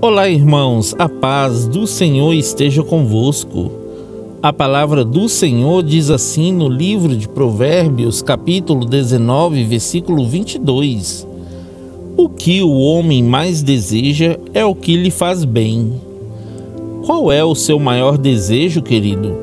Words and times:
Olá, 0.00 0.28
irmãos, 0.28 0.94
a 0.96 1.08
paz 1.08 1.66
do 1.66 1.84
Senhor 1.84 2.32
esteja 2.32 2.84
convosco. 2.84 3.72
A 4.40 4.52
palavra 4.52 5.04
do 5.04 5.28
Senhor 5.28 5.82
diz 5.82 6.08
assim 6.08 6.52
no 6.52 6.68
livro 6.68 7.16
de 7.16 7.26
Provérbios, 7.26 8.22
capítulo 8.22 8.84
19, 8.84 9.64
versículo 9.64 10.24
22: 10.24 11.26
O 12.16 12.28
que 12.28 12.62
o 12.62 12.78
homem 12.78 13.24
mais 13.24 13.60
deseja 13.60 14.38
é 14.54 14.64
o 14.64 14.72
que 14.72 14.96
lhe 14.96 15.10
faz 15.10 15.44
bem. 15.44 15.94
Qual 17.04 17.32
é 17.32 17.42
o 17.42 17.56
seu 17.56 17.80
maior 17.80 18.16
desejo, 18.16 18.80
querido? 18.80 19.36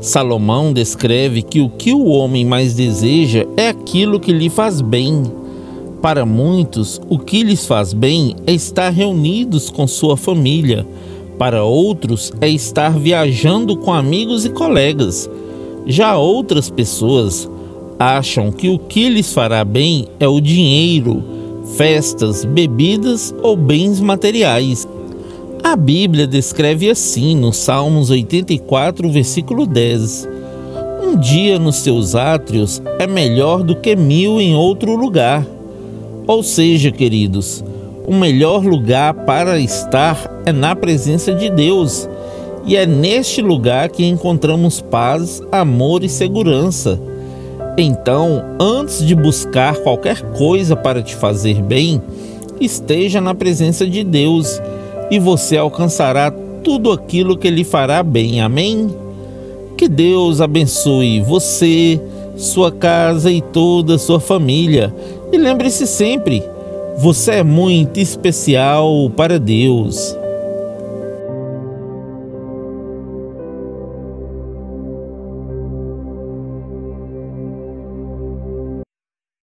Salomão 0.00 0.72
descreve 0.72 1.42
que 1.42 1.60
o 1.60 1.68
que 1.68 1.92
o 1.92 2.04
homem 2.04 2.44
mais 2.44 2.74
deseja 2.74 3.44
é 3.56 3.70
aquilo 3.70 4.20
que 4.20 4.30
lhe 4.30 4.48
faz 4.48 4.80
bem 4.80 5.24
para 6.00 6.24
muitos, 6.24 7.00
o 7.08 7.18
que 7.18 7.42
lhes 7.42 7.66
faz 7.66 7.92
bem 7.92 8.36
é 8.46 8.52
estar 8.52 8.90
reunidos 8.90 9.70
com 9.70 9.86
sua 9.86 10.16
família. 10.16 10.86
Para 11.38 11.64
outros, 11.64 12.32
é 12.40 12.48
estar 12.48 12.90
viajando 12.98 13.76
com 13.76 13.92
amigos 13.92 14.44
e 14.44 14.50
colegas. 14.50 15.28
Já 15.86 16.16
outras 16.16 16.70
pessoas 16.70 17.48
acham 17.98 18.50
que 18.52 18.68
o 18.68 18.78
que 18.78 19.08
lhes 19.08 19.32
fará 19.32 19.64
bem 19.64 20.06
é 20.20 20.28
o 20.28 20.40
dinheiro, 20.40 21.22
festas, 21.76 22.44
bebidas 22.44 23.34
ou 23.42 23.56
bens 23.56 24.00
materiais. 24.00 24.86
A 25.62 25.74
Bíblia 25.74 26.26
descreve 26.26 26.88
assim 26.90 27.34
no 27.34 27.52
Salmos 27.52 28.10
84, 28.10 29.10
versículo 29.10 29.66
10: 29.66 30.28
Um 31.02 31.18
dia 31.18 31.58
nos 31.58 31.76
seus 31.76 32.14
átrios 32.14 32.80
é 32.98 33.06
melhor 33.06 33.62
do 33.62 33.74
que 33.74 33.96
mil 33.96 34.40
em 34.40 34.54
outro 34.54 34.94
lugar. 34.94 35.55
Ou 36.26 36.42
seja, 36.42 36.90
queridos, 36.90 37.62
o 38.06 38.14
melhor 38.14 38.64
lugar 38.64 39.14
para 39.14 39.58
estar 39.58 40.42
é 40.44 40.52
na 40.52 40.74
presença 40.74 41.32
de 41.32 41.48
Deus. 41.48 42.08
E 42.66 42.76
é 42.76 42.84
neste 42.84 43.40
lugar 43.40 43.88
que 43.90 44.04
encontramos 44.04 44.80
paz, 44.80 45.40
amor 45.52 46.02
e 46.02 46.08
segurança. 46.08 47.00
Então, 47.78 48.42
antes 48.58 49.06
de 49.06 49.14
buscar 49.14 49.76
qualquer 49.76 50.20
coisa 50.32 50.74
para 50.74 51.02
te 51.02 51.14
fazer 51.14 51.62
bem, 51.62 52.02
esteja 52.60 53.20
na 53.20 53.34
presença 53.34 53.86
de 53.86 54.02
Deus 54.02 54.60
e 55.10 55.18
você 55.18 55.56
alcançará 55.56 56.32
tudo 56.64 56.90
aquilo 56.90 57.36
que 57.36 57.50
lhe 57.50 57.62
fará 57.62 58.02
bem. 58.02 58.40
Amém? 58.40 58.88
Que 59.76 59.88
Deus 59.88 60.40
abençoe 60.40 61.20
você, 61.20 62.00
sua 62.36 62.72
casa 62.72 63.30
e 63.30 63.40
toda 63.40 63.94
a 63.94 63.98
sua 63.98 64.18
família 64.18 64.92
e 65.32 65.36
lembre-se 65.36 65.86
sempre: 65.86 66.42
você 66.98 67.32
é 67.32 67.42
muito 67.42 68.00
especial 68.00 69.10
para 69.10 69.38
Deus. 69.38 70.16